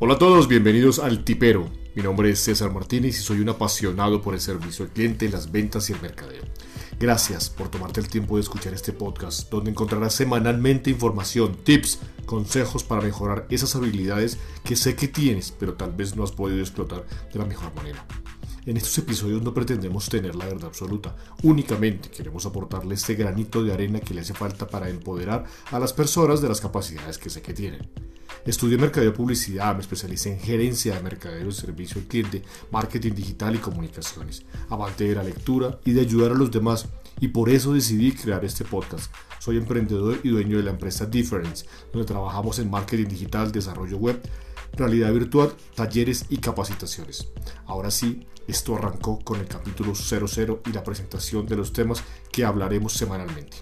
[0.00, 1.68] Hola a todos, bienvenidos al Tipero.
[1.96, 5.50] Mi nombre es César Martínez y soy un apasionado por el servicio al cliente, las
[5.50, 6.44] ventas y el mercadeo.
[7.00, 12.84] Gracias por tomarte el tiempo de escuchar este podcast, donde encontrarás semanalmente información, tips, consejos
[12.84, 17.04] para mejorar esas habilidades que sé que tienes, pero tal vez no has podido explotar
[17.32, 18.06] de la mejor manera.
[18.66, 23.72] En estos episodios no pretendemos tener la verdad absoluta, únicamente queremos aportarle este granito de
[23.72, 27.42] arena que le hace falta para empoderar a las personas de las capacidades que sé
[27.42, 27.90] que tienen.
[28.46, 33.58] Estudié mercadeo publicidad, me especialicé en gerencia de mercadeo, servicio al cliente, marketing digital y
[33.58, 36.86] comunicaciones, amante de la lectura y de ayudar a los demás,
[37.20, 39.12] y por eso decidí crear este podcast.
[39.38, 44.20] Soy emprendedor y dueño de la empresa Difference, donde trabajamos en marketing digital, desarrollo web,
[44.72, 47.28] realidad virtual, talleres y capacitaciones.
[47.66, 52.02] Ahora sí, esto arrancó con el capítulo 00 y la presentación de los temas
[52.32, 53.58] que hablaremos semanalmente.